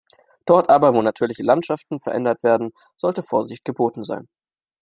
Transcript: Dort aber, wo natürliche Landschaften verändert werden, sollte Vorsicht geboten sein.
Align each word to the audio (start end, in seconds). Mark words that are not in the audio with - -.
Dort 0.47 0.71
aber, 0.71 0.95
wo 0.95 1.03
natürliche 1.03 1.43
Landschaften 1.43 1.99
verändert 1.99 2.41
werden, 2.41 2.71
sollte 2.97 3.21
Vorsicht 3.21 3.63
geboten 3.63 4.01
sein. 4.03 4.27